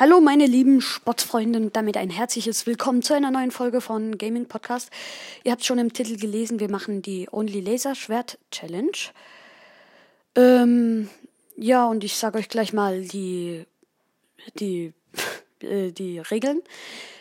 Hallo 0.00 0.22
meine 0.22 0.46
lieben 0.46 0.80
Sportfreunde 0.80 1.58
und 1.58 1.76
damit 1.76 1.98
ein 1.98 2.08
herzliches 2.08 2.66
Willkommen 2.66 3.02
zu 3.02 3.12
einer 3.12 3.30
neuen 3.30 3.50
Folge 3.50 3.82
von 3.82 4.16
Gaming 4.16 4.46
Podcast. 4.46 4.90
Ihr 5.44 5.52
habt 5.52 5.62
schon 5.62 5.78
im 5.78 5.92
Titel 5.92 6.16
gelesen, 6.16 6.58
wir 6.58 6.70
machen 6.70 7.02
die 7.02 7.28
Only 7.30 7.60
Laser 7.60 7.94
Schwert 7.94 8.38
Challenge. 8.50 8.96
Ähm, 10.36 11.10
ja, 11.54 11.86
und 11.86 12.02
ich 12.02 12.16
sage 12.16 12.38
euch 12.38 12.48
gleich 12.48 12.72
mal 12.72 13.02
die, 13.02 13.66
die, 14.54 14.94
äh, 15.62 15.92
die 15.92 16.18
Regeln. 16.18 16.62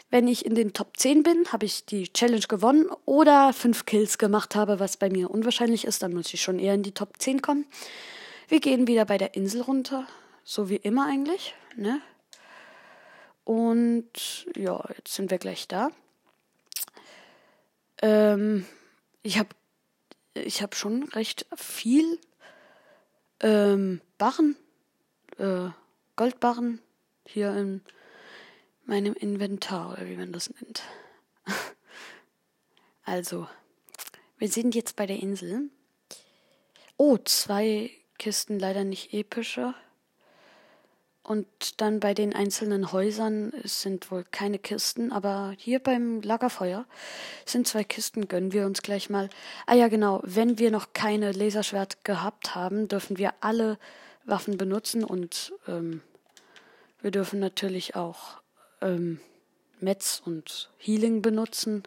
Wenn 0.10 0.30
ich 0.30 0.46
in 0.46 0.56
den 0.56 0.72
Top 0.72 0.96
10 0.96 1.24
bin, 1.24 1.52
habe 1.52 1.66
ich 1.66 1.84
die 1.84 2.08
Challenge 2.08 2.46
gewonnen 2.48 2.86
oder 3.04 3.52
5 3.52 3.88
Kills 3.88 4.18
gemacht 4.18 4.56
habe, 4.56 4.80
was 4.80 4.96
bei 4.96 5.10
mir 5.10 5.30
unwahrscheinlich 5.30 5.84
ist, 5.84 6.02
dann 6.02 6.14
muss 6.14 6.34
ich 6.34 6.42
schon 6.42 6.60
eher 6.60 6.76
in 6.76 6.84
die 6.84 6.94
Top 6.94 7.16
10 7.20 7.42
kommen. 7.42 7.66
Wir 8.48 8.62
gehen 8.62 8.88
wieder 8.88 9.04
bei 9.04 9.18
der 9.18 9.36
Insel 9.36 9.64
runter, 9.64 10.08
so 10.46 10.70
wie 10.70 10.78
immer 10.78 11.08
eigentlich, 11.08 11.56
ne? 11.76 12.00
Und 13.50 14.46
ja, 14.56 14.88
jetzt 14.96 15.16
sind 15.16 15.32
wir 15.32 15.40
gleich 15.40 15.68
da. 15.68 15.90
Ähm, 18.00 18.68
ich 19.24 19.40
habe 19.40 19.50
ich 20.36 20.62
hab 20.62 20.76
schon 20.76 21.02
recht 21.06 21.48
viel 21.56 22.20
ähm, 23.40 24.02
Barren, 24.20 24.56
äh, 25.40 25.70
Goldbarren 26.16 26.80
hier 27.26 27.56
in 27.56 27.82
meinem 28.86 29.16
Inventar, 29.16 29.94
oder 29.94 30.08
wie 30.08 30.16
man 30.16 30.32
das 30.32 30.52
nennt. 30.52 30.84
also, 33.04 33.48
wir 34.38 34.50
sind 34.50 34.76
jetzt 34.76 34.96
bei 34.96 35.08
der 35.08 35.18
Insel. 35.18 35.72
Oh, 36.98 37.18
zwei 37.18 37.90
Kisten 38.20 38.60
leider 38.60 38.84
nicht 38.84 39.12
epischer. 39.12 39.74
Und 41.24 41.80
dann 41.82 42.00
bei 42.00 42.14
den 42.14 42.34
einzelnen 42.34 42.92
Häusern 42.92 43.54
sind 43.64 44.10
wohl 44.10 44.24
keine 44.24 44.58
Kisten, 44.58 45.12
aber 45.12 45.54
hier 45.58 45.80
beim 45.80 46.22
Lagerfeuer 46.22 46.86
sind 47.46 47.68
zwei 47.68 47.84
Kisten, 47.84 48.28
gönnen 48.28 48.52
wir 48.52 48.66
uns 48.66 48.82
gleich 48.82 49.10
mal. 49.10 49.30
Ah 49.68 49.76
ja, 49.76 49.90
genau, 49.90 50.22
wenn 50.24 50.58
wir 50.58 50.72
noch 50.72 50.94
keine 50.94 51.32
Laserschwert 51.32 52.04
gehabt 52.04 52.56
haben, 52.56 52.88
dürfen 52.88 53.18
wir 53.18 53.34
alle 53.42 53.78
Waffen 54.26 54.58
benutzen 54.58 55.04
und 55.04 55.54
ähm, 55.68 56.02
wir 57.02 57.12
dürfen 57.12 57.40
natürlich 57.40 57.96
auch 57.96 58.42
ähm, 58.82 59.20
Metz 59.80 60.22
und 60.26 60.70
Healing 60.78 61.22
benutzen. 61.22 61.84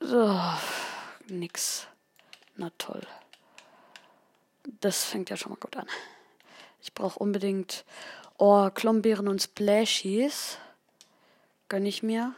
So, 0.00 0.38
nix. 1.28 1.86
Na 2.56 2.70
toll. 2.78 3.06
Das 4.80 5.04
fängt 5.04 5.30
ja 5.30 5.36
schon 5.36 5.52
mal 5.52 5.58
gut 5.58 5.76
an. 5.76 5.86
Ich 6.82 6.94
brauche 6.94 7.18
unbedingt 7.18 7.84
oh, 8.38 8.70
Klombeeren 8.70 9.28
und 9.28 9.42
Splashies. 9.42 10.58
Gönne 11.68 11.88
ich 11.88 12.02
mir. 12.02 12.34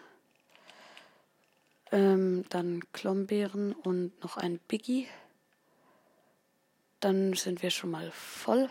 Ähm, 1.91 2.45
dann 2.49 2.83
Klombeeren 2.93 3.73
und 3.73 4.21
noch 4.23 4.37
ein 4.37 4.59
Biggie. 4.59 5.09
Dann 7.01 7.35
sind 7.35 7.63
wir 7.63 7.71
schon 7.71 7.91
mal 7.91 8.11
voll. 8.13 8.69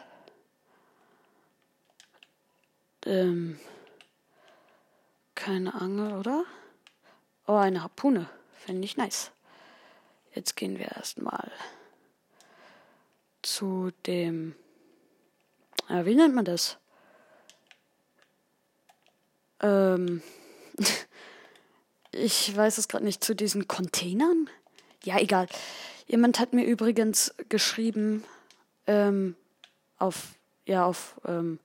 Ähm, 3.05 3.59
keine 5.35 5.73
Angel, 5.73 6.13
oder? 6.13 6.45
Oh, 7.47 7.55
eine 7.55 7.83
Harpune. 7.83 8.29
Finde 8.53 8.85
ich 8.85 8.97
nice. 8.97 9.31
Jetzt 10.33 10.55
gehen 10.55 10.77
wir 10.77 10.91
erstmal 10.91 11.51
zu 13.41 13.91
dem 14.05 14.55
ja, 15.89 16.05
wie 16.05 16.15
nennt 16.15 16.35
man 16.35 16.45
das? 16.45 16.77
Ähm, 19.61 20.21
ich 22.11 22.55
weiß 22.55 22.77
es 22.77 22.87
gerade 22.87 23.05
nicht, 23.05 23.23
zu 23.23 23.35
diesen 23.35 23.67
Containern? 23.67 24.49
Ja, 25.03 25.19
egal. 25.19 25.47
Jemand 26.07 26.39
hat 26.39 26.53
mir 26.53 26.65
übrigens 26.65 27.33
geschrieben, 27.49 28.23
ähm, 28.87 29.35
auf, 29.97 30.35
ja, 30.65 30.85
auf, 30.85 31.19
ähm, 31.25 31.59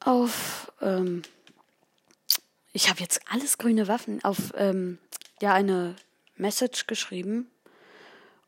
auf, 0.00 0.72
ähm, 0.80 1.22
ich 2.72 2.88
habe 2.88 3.00
jetzt 3.00 3.20
alles 3.30 3.58
grüne 3.58 3.88
Waffen, 3.88 4.22
auf, 4.24 4.52
ähm, 4.56 4.98
ja, 5.40 5.54
eine 5.54 5.96
Message 6.36 6.86
geschrieben 6.86 7.50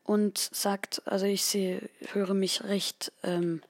und 0.05 0.37
sagt, 0.37 1.01
also 1.05 1.25
ich 1.25 1.43
sehe, 1.43 1.89
höre 2.13 2.33
mich 2.33 2.63
recht, 2.63 3.11
ähm, 3.23 3.61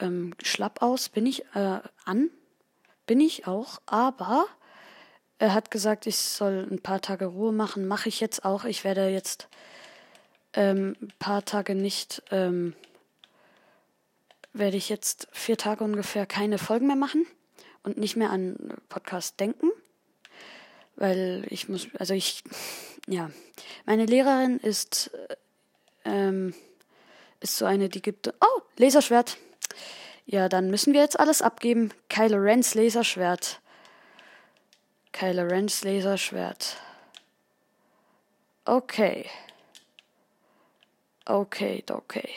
ähm, 0.00 0.34
schlapp 0.42 0.82
aus, 0.82 1.08
bin 1.08 1.26
ich 1.26 1.44
äh, 1.54 1.80
an, 2.04 2.30
bin 3.06 3.20
ich 3.20 3.46
auch, 3.46 3.80
aber 3.86 4.46
er 5.38 5.54
hat 5.54 5.70
gesagt, 5.70 6.06
ich 6.06 6.16
soll 6.16 6.66
ein 6.70 6.80
paar 6.80 7.00
Tage 7.00 7.26
Ruhe 7.26 7.52
machen, 7.52 7.86
mache 7.86 8.08
ich 8.08 8.20
jetzt 8.20 8.44
auch. 8.44 8.64
Ich 8.64 8.84
werde 8.84 9.08
jetzt 9.08 9.48
ähm, 10.52 10.96
ein 11.00 11.12
paar 11.18 11.44
Tage 11.44 11.74
nicht, 11.74 12.22
ähm, 12.30 12.74
werde 14.52 14.76
ich 14.76 14.88
jetzt 14.88 15.28
vier 15.32 15.56
Tage 15.56 15.82
ungefähr 15.82 16.26
keine 16.26 16.58
Folgen 16.58 16.86
mehr 16.86 16.96
machen 16.96 17.26
und 17.82 17.96
nicht 17.96 18.16
mehr 18.16 18.30
an 18.30 18.74
Podcast 18.88 19.40
denken, 19.40 19.70
weil 20.96 21.46
ich 21.48 21.68
muss, 21.68 21.88
also 21.98 22.12
ich, 22.12 22.44
ja, 23.06 23.30
meine 23.86 24.06
Lehrerin 24.06 24.58
ist, 24.58 25.10
ähm, 26.04 26.54
ist 27.40 27.56
so 27.56 27.64
eine, 27.64 27.88
die 27.88 28.02
gibt, 28.02 28.28
oh, 28.28 28.62
Laserschwert. 28.76 29.36
Ja, 30.26 30.48
dann 30.48 30.70
müssen 30.70 30.92
wir 30.92 31.00
jetzt 31.00 31.18
alles 31.18 31.42
abgeben. 31.42 31.92
Kylo 32.08 32.38
Rens 32.38 32.74
Laserschwert. 32.74 33.60
Kylo 35.12 35.42
Rens 35.42 35.82
Laserschwert. 35.82 36.76
Okay. 38.64 39.28
Okay, 41.24 41.82
okay. 41.90 42.28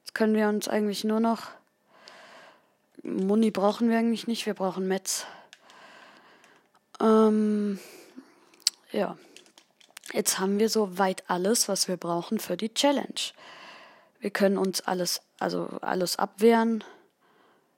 Jetzt 0.00 0.14
können 0.14 0.34
wir 0.34 0.48
uns 0.48 0.68
eigentlich 0.68 1.04
nur 1.04 1.20
noch. 1.20 1.48
Muni 3.02 3.50
brauchen 3.50 3.90
wir 3.90 3.98
eigentlich 3.98 4.26
nicht, 4.26 4.46
wir 4.46 4.54
brauchen 4.54 4.88
Metz. 4.88 5.26
Ähm, 7.00 7.78
ja. 8.92 9.16
Jetzt 10.12 10.38
haben 10.38 10.58
wir 10.58 10.70
soweit 10.70 11.28
alles, 11.28 11.68
was 11.68 11.86
wir 11.86 11.96
brauchen 11.96 12.38
für 12.38 12.56
die 12.56 12.72
Challenge. 12.72 13.32
Wir 14.20 14.30
können 14.30 14.56
uns 14.56 14.80
alles, 14.80 15.20
also 15.38 15.66
alles 15.82 16.16
abwehren. 16.16 16.82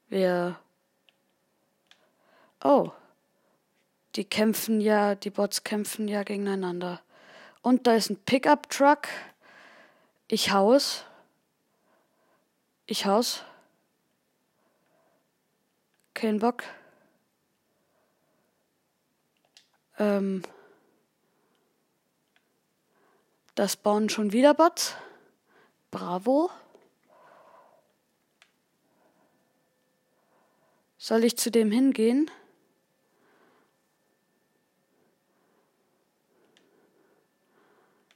Wir. 0.09 0.59
Oh. 2.63 2.91
Die 4.17 4.25
kämpfen 4.25 4.81
ja, 4.81 5.15
die 5.15 5.31
Bots 5.31 5.65
kämpfen 5.65 6.09
ja 6.09 6.23
gegeneinander. 6.23 7.01
Und 7.63 7.87
da 7.87 7.95
ist 7.95 8.11
ein 8.11 8.17
Pickup-Truck. 8.17 9.09
Ich 10.29 10.53
haus. 10.53 11.05
Ich 12.87 13.07
haus. 13.07 13.45
Kein 16.15 16.39
Bock. 16.39 16.63
Ähm. 19.99 20.43
Das 23.61 23.77
bauen 23.77 24.09
schon 24.09 24.33
wieder 24.33 24.55
Bots. 24.55 24.95
Bravo. 25.91 26.51
Soll 30.97 31.25
ich 31.25 31.37
zu 31.37 31.51
dem 31.51 31.71
hingehen? 31.71 32.31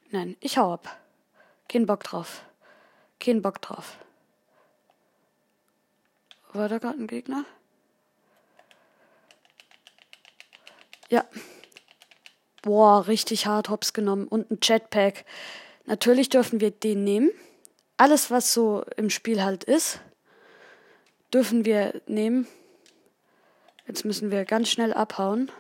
Nein, 0.09 0.39
ich 0.41 0.57
hau 0.57 0.73
ab. 0.73 0.99
Kein 1.69 1.85
Bock 1.85 2.05
drauf. 2.05 2.43
Kein 3.21 3.43
Bock 3.43 3.61
drauf. 3.61 3.99
War 6.55 6.71
da 6.71 6.79
gerade 6.79 7.01
ein 7.01 7.07
Gegner? 7.07 7.45
Ja. 11.11 11.23
Boah, 12.65 13.07
richtig 13.07 13.47
hart 13.47 13.69
hops 13.69 13.93
genommen. 13.93 14.27
Und 14.27 14.51
ein 14.51 14.59
Jetpack. 14.63 15.25
Natürlich 15.87 16.31
dürfen 16.31 16.61
wir 16.61 16.71
den 16.71 17.05
nehmen 17.05 17.31
alles, 17.97 18.31
was 18.31 18.53
so 18.53 18.85
im 18.97 19.11
Spiel 19.11 19.43
halt 19.43 19.65
ist, 19.65 20.01
dürfen 21.33 21.65
wir 21.65 22.01
nehmen. 22.07 22.47
Jetzt 23.87 24.05
müssen 24.05 24.31
wir 24.31 24.45
ganz 24.45 24.71
schnell 24.71 24.93
abhauen. 24.93 25.51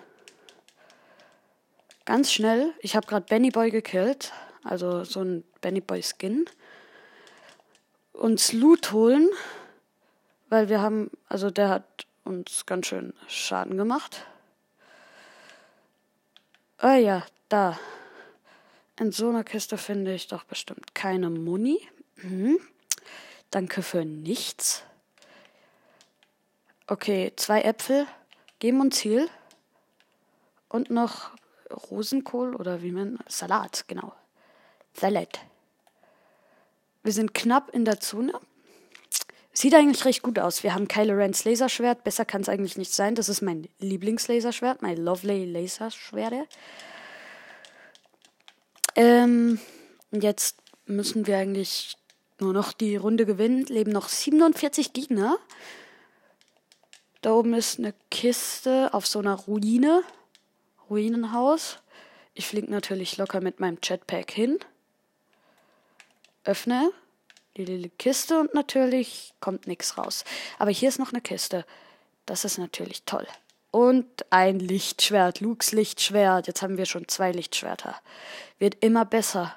Ganz 2.04 2.32
schnell. 2.32 2.72
Ich 2.80 2.96
habe 2.96 3.06
gerade 3.06 3.26
Benny 3.26 3.50
Boy 3.50 3.70
gekillt. 3.70 4.32
Also 4.62 5.04
so 5.04 5.20
ein 5.20 5.44
Benny 5.60 5.80
Boy 5.80 6.02
Skin. 6.02 6.46
Uns 8.12 8.52
Loot 8.52 8.92
holen. 8.92 9.28
Weil 10.48 10.68
wir 10.68 10.80
haben, 10.80 11.10
also 11.28 11.50
der 11.50 11.68
hat 11.68 12.06
uns 12.24 12.66
ganz 12.66 12.86
schön 12.86 13.12
Schaden 13.26 13.76
gemacht. 13.76 14.26
Ah 16.78 16.96
ja, 16.96 17.24
da. 17.48 17.78
In 18.98 19.12
so 19.12 19.28
einer 19.28 19.44
Kiste 19.44 19.78
finde 19.78 20.14
ich 20.14 20.28
doch 20.28 20.44
bestimmt 20.44 20.94
keine 20.94 21.30
Muni. 21.30 21.80
Mhm. 22.16 22.58
Danke 23.50 23.82
für 23.82 24.04
nichts. 24.04 24.82
Okay, 26.86 27.32
zwei 27.36 27.62
Äpfel 27.62 28.06
geben 28.58 28.80
uns 28.80 28.96
Ziel. 28.96 29.28
Und 30.68 30.90
noch 30.90 31.30
Rosenkohl 31.90 32.54
oder 32.56 32.82
wie 32.82 32.90
man. 32.90 33.18
Salat, 33.28 33.84
genau. 33.86 34.12
Salat. 34.92 35.40
Wir 37.02 37.12
sind 37.12 37.34
knapp 37.34 37.70
in 37.70 37.84
der 37.84 38.00
Zone. 38.00 38.32
Sieht 39.56 39.72
eigentlich 39.72 40.04
recht 40.04 40.22
gut 40.22 40.40
aus. 40.40 40.64
Wir 40.64 40.74
haben 40.74 40.88
Kylo 40.88 41.14
Rens 41.14 41.44
Laserschwert. 41.44 42.02
Besser 42.02 42.24
kann 42.24 42.40
es 42.40 42.48
eigentlich 42.48 42.76
nicht 42.76 42.92
sein. 42.92 43.14
Das 43.14 43.28
ist 43.28 43.40
mein 43.40 43.68
Lieblingslaserschwert, 43.78 44.82
mein 44.82 44.96
Lovely 44.96 45.44
Laserschwerte. 45.44 46.48
Ähm, 48.96 49.60
jetzt 50.10 50.56
müssen 50.86 51.28
wir 51.28 51.38
eigentlich 51.38 51.96
nur 52.40 52.52
noch 52.52 52.72
die 52.72 52.96
Runde 52.96 53.26
gewinnen. 53.26 53.64
Leben 53.66 53.92
noch 53.92 54.08
47 54.08 54.92
Gegner. 54.92 55.38
Da 57.22 57.32
oben 57.32 57.54
ist 57.54 57.78
eine 57.78 57.94
Kiste 58.10 58.92
auf 58.92 59.06
so 59.06 59.20
einer 59.20 59.34
Ruine. 59.36 60.02
Ruinenhaus. 60.90 61.78
Ich 62.34 62.48
fliege 62.48 62.72
natürlich 62.72 63.18
locker 63.18 63.40
mit 63.40 63.60
meinem 63.60 63.78
Jetpack 63.80 64.32
hin. 64.32 64.58
Öffne 66.42 66.90
die 67.56 67.90
Kiste 67.98 68.38
und 68.38 68.54
natürlich 68.54 69.34
kommt 69.40 69.66
nichts 69.66 69.96
raus. 69.96 70.24
Aber 70.58 70.70
hier 70.70 70.88
ist 70.88 70.98
noch 70.98 71.12
eine 71.12 71.20
Kiste. 71.20 71.64
Das 72.26 72.44
ist 72.44 72.58
natürlich 72.58 73.04
toll. 73.04 73.26
Und 73.70 74.06
ein 74.30 74.58
Lichtschwert, 74.58 75.40
Lukes 75.40 75.72
Lichtschwert. 75.72 76.46
Jetzt 76.46 76.62
haben 76.62 76.78
wir 76.78 76.86
schon 76.86 77.08
zwei 77.08 77.32
Lichtschwerter. 77.32 77.96
Wird 78.58 78.76
immer 78.84 79.04
besser. 79.04 79.56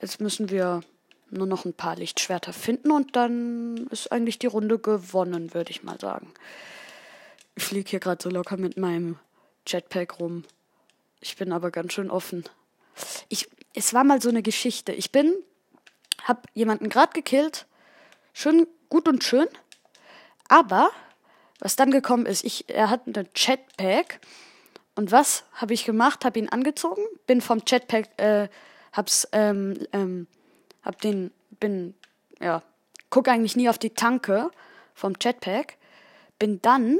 Jetzt 0.00 0.20
müssen 0.20 0.50
wir 0.50 0.80
nur 1.30 1.46
noch 1.46 1.64
ein 1.64 1.74
paar 1.74 1.96
Lichtschwerter 1.96 2.52
finden 2.52 2.90
und 2.90 3.16
dann 3.16 3.86
ist 3.90 4.10
eigentlich 4.12 4.38
die 4.38 4.46
Runde 4.46 4.78
gewonnen, 4.78 5.52
würde 5.52 5.70
ich 5.70 5.82
mal 5.82 6.00
sagen. 6.00 6.32
Ich 7.54 7.64
fliege 7.64 7.90
hier 7.90 8.00
gerade 8.00 8.22
so 8.22 8.30
locker 8.30 8.56
mit 8.56 8.76
meinem 8.76 9.18
Jetpack 9.66 10.20
rum. 10.20 10.44
Ich 11.20 11.36
bin 11.36 11.52
aber 11.52 11.70
ganz 11.70 11.92
schön 11.92 12.10
offen. 12.10 12.44
Ich, 13.28 13.48
es 13.74 13.92
war 13.92 14.04
mal 14.04 14.22
so 14.22 14.28
eine 14.28 14.42
Geschichte. 14.42 14.92
Ich 14.92 15.12
bin, 15.12 15.34
hab 16.24 16.46
jemanden 16.54 16.88
gerade 16.88 17.12
gekillt. 17.12 17.66
Schön, 18.32 18.66
gut 18.88 19.08
und 19.08 19.24
schön. 19.24 19.48
Aber, 20.48 20.90
was 21.58 21.76
dann 21.76 21.90
gekommen 21.90 22.26
ist, 22.26 22.44
ich, 22.44 22.68
er 22.68 22.90
hat 22.90 23.06
einen 23.06 23.28
Jetpack. 23.34 24.20
Und 24.94 25.12
was 25.12 25.44
habe 25.52 25.74
ich 25.74 25.84
gemacht? 25.84 26.24
Habe 26.24 26.38
ihn 26.38 26.48
angezogen, 26.48 27.02
bin 27.26 27.40
vom 27.40 27.62
Jetpack, 27.66 28.08
äh, 28.18 28.48
hab's, 28.92 29.28
ähm, 29.32 29.78
ähm, 29.92 30.26
hab 30.82 31.00
den, 31.00 31.30
bin, 31.60 31.94
ja, 32.40 32.62
guck 33.10 33.28
eigentlich 33.28 33.56
nie 33.56 33.68
auf 33.68 33.78
die 33.78 33.90
Tanke 33.90 34.50
vom 34.94 35.14
Jetpack. 35.20 35.76
Bin 36.38 36.60
dann 36.62 36.98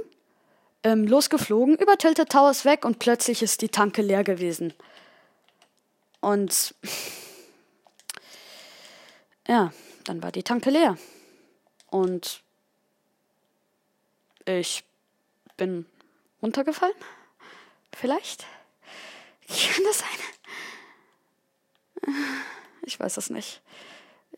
ähm, 0.85 1.07
losgeflogen, 1.07 1.77
über 1.77 1.99
Tilted 1.99 2.31
Towers 2.31 2.65
weg 2.65 2.85
und 2.85 2.99
plötzlich 2.99 3.43
ist 3.43 3.63
die 3.63 3.69
Tanke 3.69 4.03
leer 4.03 4.25
gewesen. 4.25 4.75
Und 6.21 6.75
ja, 9.49 9.73
dann 10.05 10.23
war 10.23 10.31
die 10.31 10.43
Tanke 10.43 10.71
leer. 10.71 10.97
Und 11.91 12.43
ich 14.45 14.85
bin 15.57 15.87
runtergefallen. 16.41 16.95
Vielleicht? 17.95 18.47
Kann 19.49 19.85
das 19.85 19.99
sein? 19.99 20.09
Ich 22.83 22.99
weiß 22.99 23.17
es 23.17 23.31
nicht. 23.31 23.61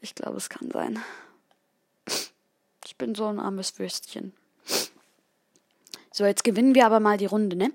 Ich 0.00 0.14
glaube, 0.14 0.38
es 0.38 0.48
kann 0.48 0.70
sein. 0.70 1.02
Ich 2.84 2.96
bin 2.96 3.14
so 3.14 3.26
ein 3.26 3.38
armes 3.38 3.78
Würstchen. 3.78 4.32
So, 6.10 6.24
jetzt 6.24 6.42
gewinnen 6.42 6.74
wir 6.74 6.86
aber 6.86 7.00
mal 7.00 7.18
die 7.18 7.26
Runde, 7.26 7.54
ne? 7.54 7.72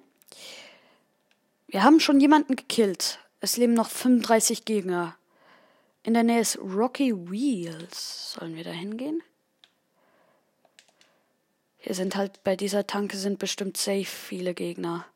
Wir 1.68 1.84
haben 1.84 2.00
schon 2.00 2.20
jemanden 2.20 2.56
gekillt. 2.56 3.20
Es 3.40 3.58
leben 3.58 3.74
noch 3.74 3.90
35 3.90 4.66
Gegner. 4.66 5.16
In 6.06 6.14
der 6.14 6.22
Nähe 6.22 6.40
ist 6.40 6.60
Rocky 6.60 7.12
Wheels. 7.32 8.34
Sollen 8.34 8.56
wir 8.56 8.64
da 8.64 8.70
hingehen? 8.70 9.24
Hier 11.80 11.96
sind 11.96 12.16
halt 12.16 12.44
bei 12.44 12.56
dieser 12.56 12.86
Tanke 12.86 13.18
sind 13.18 13.40
bestimmt 13.40 13.76
safe 13.76 14.06
viele 14.06 14.54
Gegner. 14.54 15.08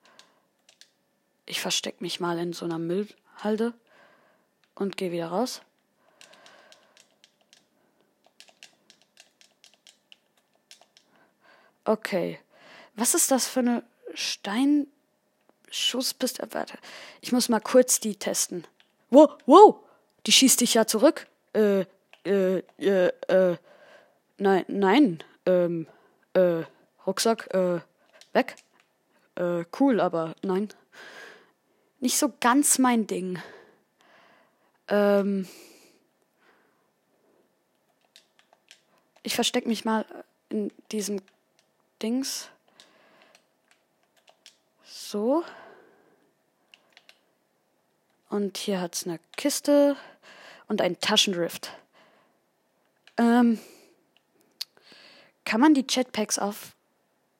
Ich 1.45 1.61
versteck 1.61 2.01
mich 2.01 2.19
mal 2.19 2.39
in 2.39 2.53
so 2.53 2.65
einer 2.65 2.79
Müllhalde 2.79 3.75
und 4.73 4.97
gehe 4.97 5.11
wieder 5.11 5.27
raus. 5.27 5.61
Okay. 11.85 12.39
Was 12.95 13.13
ist 13.13 13.29
das 13.29 13.47
für 13.47 13.59
eine 13.59 13.83
Steinschusspistole? 14.15 16.51
Warte, 16.51 16.79
ich 17.21 17.31
muss 17.31 17.47
mal 17.47 17.59
kurz 17.59 17.99
die 17.99 18.15
testen. 18.15 18.65
Wow, 19.11 19.37
wow, 19.45 19.83
die 20.25 20.31
schießt 20.31 20.61
dich 20.61 20.73
ja 20.73 20.85
zurück. 20.85 21.27
Äh, 21.53 21.85
äh, 22.25 22.59
äh, 22.77 23.11
äh, 23.27 23.57
nein, 24.37 24.65
nein, 24.67 25.23
ähm, 25.45 25.87
äh, 26.33 26.63
Rucksack, 27.05 27.53
äh, 27.53 27.79
weg. 28.33 28.55
Äh, 29.35 29.65
cool, 29.79 29.99
aber 29.99 30.35
nein. 30.43 30.69
Nicht 31.99 32.17
so 32.17 32.31
ganz 32.39 32.77
mein 32.77 33.07
Ding. 33.07 33.41
Ähm, 34.87 35.47
ich 39.23 39.35
versteck 39.35 39.65
mich 39.65 39.85
mal 39.85 40.05
in 40.49 40.71
diesem 40.91 41.21
Dings. 42.01 42.49
So. 44.83 45.43
Und 48.29 48.57
hier 48.57 48.79
hat 48.79 48.95
es 48.95 49.05
eine 49.05 49.19
Kiste 49.35 49.97
und 50.67 50.81
ein 50.81 50.99
Taschenrift. 50.99 51.71
Ähm, 53.17 53.59
kann 55.43 55.59
man 55.59 55.73
die 55.73 55.85
Jetpacks 55.89 56.37
auf, 56.37 56.75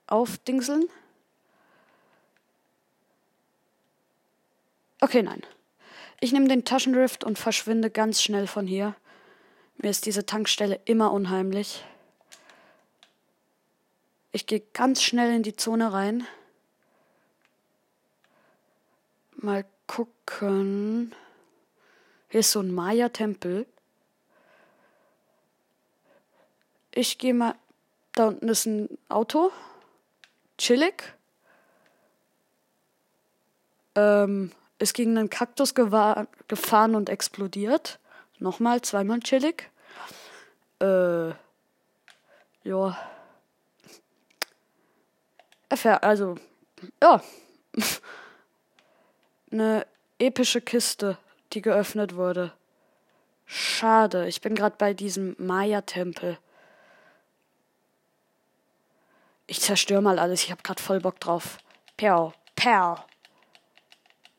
aufdingseln? 0.08 0.90
Okay, 5.00 5.22
nein. 5.22 5.44
Ich 6.20 6.34
nehme 6.34 6.48
den 6.48 6.66
Taschenrift 6.66 7.24
und 7.24 7.40
verschwinde 7.40 7.90
ganz 7.90 8.22
schnell 8.22 8.48
von 8.48 8.68
hier. 8.68 8.96
Mir 9.78 9.92
ist 9.92 10.06
diese 10.06 10.26
Tankstelle 10.26 10.82
immer 10.86 11.14
unheimlich. 11.14 11.86
Ich 14.32 14.46
gehe 14.46 14.62
ganz 14.74 15.02
schnell 15.02 15.34
in 15.34 15.44
die 15.44 15.56
Zone 15.56 15.94
rein. 15.94 16.28
Mal 19.38 19.66
gucken. 19.90 21.16
Hier 22.30 22.42
ist 22.42 22.52
so 22.52 22.60
ein 22.62 22.72
Maya-Tempel. 22.72 23.66
Ich 26.94 27.18
gehe 27.18 27.34
mal. 27.34 27.56
Da 28.14 28.28
unten 28.28 28.50
ist 28.50 28.68
ein 28.68 28.98
Auto. 29.10 29.52
Chillig. 30.60 31.16
Ähm, 33.96 34.52
ist 34.78 34.94
gegen 34.94 35.18
einen 35.18 35.30
Kaktus 35.30 35.74
gefahren 35.74 36.96
und 36.96 37.10
explodiert. 37.10 38.00
Nochmal, 38.38 38.82
zweimal 38.82 39.20
chillig. 39.22 39.72
Äh. 40.80 41.30
Ja. 42.64 42.98
Also, 46.02 46.36
ja 47.02 47.24
eine 49.52 49.86
epische 50.20 50.62
Kiste, 50.62 51.18
die 51.54 51.62
geöffnet 51.62 52.16
wurde. 52.16 52.54
Schade, 53.46 54.28
ich 54.28 54.42
bin 54.42 54.56
gerade 54.56 54.76
bei 54.78 54.94
diesem 54.94 55.36
Maya-Tempel. 55.40 56.38
Ich 59.48 59.62
zerstöre 59.62 60.02
mal 60.02 60.20
alles, 60.20 60.44
ich 60.44 60.52
hab 60.52 60.64
grad 60.64 60.80
voll 60.80 61.00
Bock 61.00 61.20
drauf. 61.20 61.58
Perl, 61.98 62.34
Perl. 62.56 62.98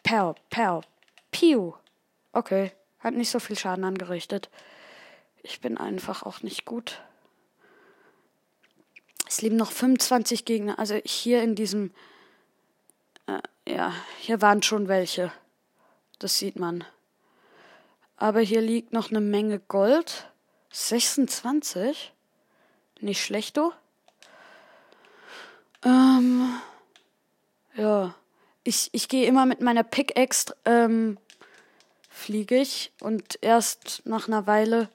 Perl, 0.04 0.34
Perl, 0.50 0.82
Piu. 1.32 1.74
Okay, 2.32 2.72
hat 3.00 3.14
nicht 3.14 3.30
so 3.30 3.40
viel 3.40 3.58
Schaden 3.58 3.84
angerichtet. 3.84 4.48
Ich 5.42 5.60
bin 5.60 5.78
einfach 5.78 6.22
auch 6.22 6.42
nicht 6.42 6.64
gut. 6.64 7.00
Es 9.26 9.42
leben 9.42 9.56
noch 9.56 9.72
25 9.72 10.44
Gegner. 10.44 10.78
Also 10.78 11.00
hier 11.04 11.42
in 11.42 11.54
diesem 11.54 11.92
ja, 13.70 13.92
hier 14.18 14.42
waren 14.42 14.62
schon 14.62 14.88
welche. 14.88 15.32
Das 16.18 16.38
sieht 16.38 16.56
man. 16.56 16.84
Aber 18.16 18.40
hier 18.40 18.60
liegt 18.60 18.92
noch 18.92 19.10
eine 19.10 19.20
Menge 19.20 19.60
Gold. 19.60 20.30
26? 20.70 22.12
Nicht 23.00 23.24
schlecht, 23.24 23.56
du? 23.56 23.72
Ähm, 25.84 26.60
ja. 27.74 28.14
Ich, 28.62 28.90
ich 28.92 29.08
gehe 29.08 29.26
immer 29.26 29.46
mit 29.46 29.62
meiner 29.62 29.82
Pickaxe, 29.82 30.54
ähm, 30.66 31.16
fliege 32.10 32.56
ich 32.56 32.92
und 33.00 33.38
erst 33.40 34.02
nach 34.04 34.28
einer 34.28 34.46
Weile 34.46 34.90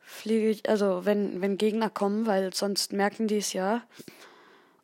fliege 0.00 0.48
ich, 0.48 0.68
also 0.68 1.04
wenn, 1.04 1.40
wenn 1.40 1.58
Gegner 1.58 1.90
kommen, 1.90 2.26
weil 2.26 2.54
sonst 2.54 2.92
merken 2.92 3.26
die 3.26 3.38
es 3.38 3.52
ja, 3.52 3.82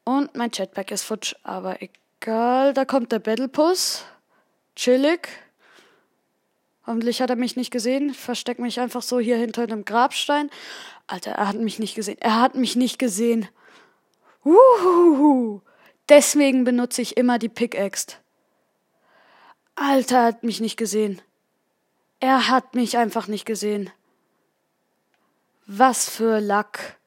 Und 0.02 0.34
mein 0.34 0.50
Jetpack 0.52 0.90
ist 0.90 1.04
futsch, 1.04 1.36
aber 1.44 1.80
egal. 1.80 2.03
Da 2.24 2.84
kommt 2.86 3.12
der 3.12 3.18
Battlepuss. 3.18 4.04
Chillig. 4.76 5.28
Hoffentlich 6.86 7.20
hat 7.20 7.30
er 7.30 7.36
mich 7.36 7.56
nicht 7.56 7.70
gesehen. 7.70 8.10
Ich 8.10 8.18
versteck 8.18 8.58
mich 8.58 8.80
einfach 8.80 9.02
so 9.02 9.20
hier 9.20 9.36
hinter 9.36 9.62
einem 9.62 9.84
Grabstein. 9.84 10.50
Alter, 11.06 11.32
er 11.32 11.48
hat 11.48 11.56
mich 11.56 11.78
nicht 11.78 11.94
gesehen. 11.94 12.16
Er 12.20 12.40
hat 12.40 12.54
mich 12.54 12.76
nicht 12.76 12.98
gesehen. 12.98 13.48
Uhuhu. 14.44 15.60
Deswegen 16.08 16.64
benutze 16.64 17.02
ich 17.02 17.16
immer 17.16 17.38
die 17.38 17.48
Pickaxe. 17.48 18.16
Alter, 19.74 20.16
er 20.16 20.24
hat 20.24 20.44
mich 20.44 20.60
nicht 20.60 20.76
gesehen. 20.76 21.20
Er 22.20 22.48
hat 22.48 22.74
mich 22.74 22.96
einfach 22.96 23.26
nicht 23.26 23.44
gesehen. 23.44 23.90
Was 25.66 26.08
für 26.08 26.40
Lack. 26.40 26.98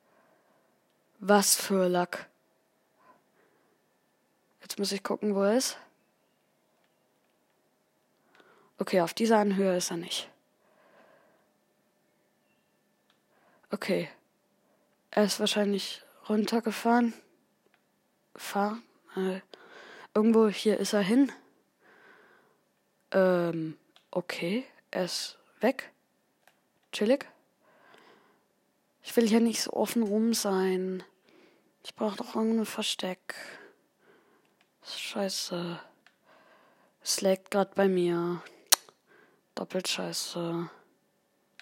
Was 1.19 1.55
für 1.55 1.87
Lack. 1.87 2.29
Jetzt 4.67 4.79
muss 4.79 4.91
ich 4.91 5.01
gucken, 5.01 5.33
wo 5.33 5.43
er 5.43 5.55
ist. 5.55 5.77
Okay, 8.77 8.99
auf 8.99 9.13
dieser 9.13 9.37
Anhöhe 9.37 9.77
ist 9.77 9.91
er 9.91 9.95
nicht. 9.95 10.29
Okay. 13.71 14.09
Er 15.09 15.23
ist 15.23 15.39
wahrscheinlich 15.39 16.03
runtergefahren. 16.27 17.13
Fahren. 18.35 18.83
Äh, 19.15 19.39
irgendwo 20.13 20.49
hier 20.49 20.77
ist 20.81 20.91
er 20.91 21.01
hin. 21.01 21.31
Ähm, 23.11 23.77
okay. 24.11 24.65
Er 24.91 25.05
ist 25.05 25.37
weg. 25.61 25.93
Chillig. 26.91 27.25
Ich 29.01 29.15
will 29.15 29.29
hier 29.29 29.39
nicht 29.39 29.61
so 29.61 29.71
offen 29.71 30.03
rum 30.03 30.33
sein. 30.33 31.03
Ich 31.85 31.95
brauche 31.95 32.17
doch 32.17 32.35
irgendein 32.35 32.65
Versteck. 32.65 33.33
Scheiße. 34.95 35.79
Es 37.03 37.21
laggt 37.21 37.51
gerade 37.51 37.71
bei 37.75 37.87
mir. 37.87 38.41
Doppelt 39.55 39.87
scheiße. 39.87 40.69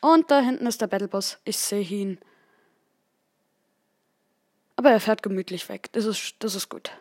Und 0.02 0.32
da 0.32 0.40
hinten 0.42 0.68
ist 0.68 0.82
der 0.82 0.88
Battlebus. 0.88 1.40
Ich 1.44 1.58
sehe 1.58 1.82
ihn. 1.82 2.20
Aber 4.76 4.92
er 4.92 5.00
fährt 5.00 5.24
gemütlich 5.24 5.70
weg. 5.70 5.90
Das 5.94 6.06
ist, 6.06 6.36
das 6.40 6.56
ist 6.56 6.70
gut. 6.70 6.92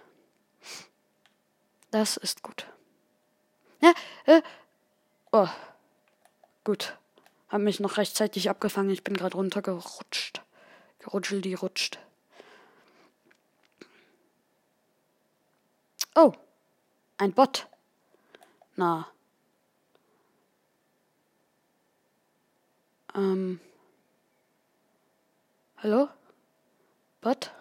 Das 1.91 2.17
ist 2.17 2.43
gut. 2.43 2.67
Ja, 3.81 3.93
äh. 4.27 4.43
Oh. 5.33 5.49
Gut. 6.65 6.97
Hab 7.49 7.61
mich 7.61 7.81
noch 7.81 7.99
rechtzeitig 7.99 8.49
abgefangen. 8.49 8.91
Ich 8.91 9.05
bin 9.05 9.15
gerade 9.15 9.37
runtergerutscht. 9.37 10.43
Gerutschel, 11.01 11.41
die 11.41 11.55
rutscht. 11.55 11.99
Oh. 16.15 16.33
Ein 17.19 17.33
Bot. 17.33 17.67
Na. 18.77 19.09
Ähm. 23.15 23.61
Hallo? 25.79 26.09
Bot? 27.21 27.53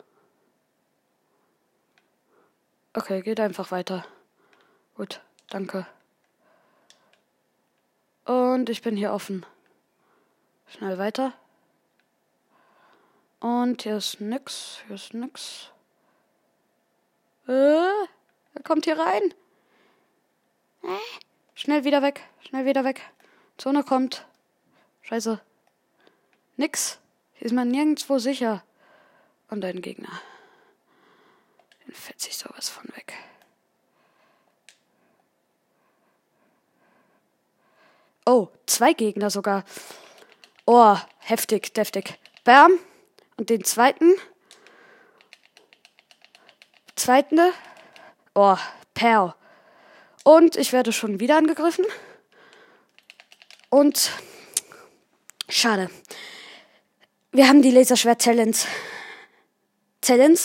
Okay, 2.93 3.21
geht 3.21 3.39
einfach 3.39 3.71
weiter. 3.71 4.05
Gut, 4.95 5.21
danke. 5.49 5.87
Und 8.25 8.69
ich 8.69 8.81
bin 8.81 8.95
hier 8.95 9.13
offen. 9.13 9.45
Schnell 10.67 10.97
weiter. 10.97 11.33
Und 13.39 13.81
hier 13.81 13.97
ist 13.97 14.21
nix. 14.21 14.79
Hier 14.87 14.95
ist 14.95 15.13
nix. 15.13 15.71
Äh, 17.47 18.07
er 18.53 18.63
kommt 18.63 18.85
hier 18.85 18.97
rein. 18.97 19.33
Schnell 21.55 21.83
wieder 21.83 22.01
weg. 22.01 22.21
Schnell 22.41 22.65
wieder 22.65 22.83
weg. 22.83 23.01
Zone 23.57 23.83
kommt. 23.83 24.25
Scheiße. 25.01 25.39
Nix. 26.57 26.99
Hier 27.33 27.45
ist 27.47 27.53
man 27.53 27.69
nirgendwo 27.69 28.19
sicher. 28.19 28.63
Und 29.49 29.63
ein 29.63 29.81
Gegner. 29.81 30.21
Den 31.85 31.93
fällt 31.93 32.19
sich 32.19 32.37
sowas 32.37 32.69
von 32.69 32.85
weg. 32.95 33.13
Oh, 38.25 38.47
zwei 38.65 38.93
Gegner 38.93 39.29
sogar. 39.29 39.65
Oh, 40.65 40.97
heftig, 41.19 41.73
deftig. 41.73 42.17
Bam. 42.43 42.71
Und 43.37 43.49
den 43.49 43.63
zweiten. 43.63 44.15
Zweiten. 46.95 47.39
Oh, 48.35 48.57
Perl. 48.93 49.33
Und 50.23 50.55
ich 50.55 50.73
werde 50.73 50.91
schon 50.91 51.19
wieder 51.19 51.37
angegriffen. 51.37 51.85
Und 53.69 54.11
schade. 55.49 55.89
Wir 57.31 57.47
haben 57.47 57.61
die 57.61 57.71
Laserschwert-Challenge 57.71 58.55
Challenge 60.01 60.39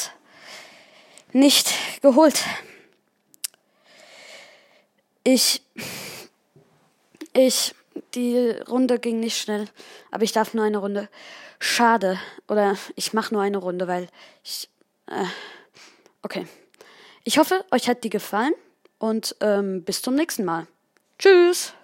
nicht 1.33 1.75
geholt. 2.01 2.45
Ich 5.25 5.63
ich 7.35 7.75
die 8.15 8.51
Runde 8.69 8.99
ging 8.99 9.21
nicht 9.21 9.39
schnell, 9.39 9.69
aber 10.11 10.25
ich 10.25 10.33
darf 10.33 10.55
nur 10.55 10.65
eine 10.65 10.79
Runde. 10.79 11.09
Schade. 11.59 12.19
Oder 12.49 12.77
ich 12.97 13.13
mache 13.13 13.35
nur 13.35 13.43
eine 13.43 13.59
Runde, 13.59 13.89
weil 13.89 14.09
ich. 14.45 14.69
Äh, 15.07 15.25
okay. 16.23 16.47
Ich 17.29 17.37
hoffe, 17.37 17.63
euch 17.73 17.91
hat 17.91 18.05
die 18.05 18.09
gefallen 18.09 18.55
und 18.97 19.37
ähm, 19.43 19.85
bis 19.85 20.01
zum 20.01 20.15
nächsten 20.15 20.47
Mal. 20.47 20.67
Tschüss. 21.19 21.75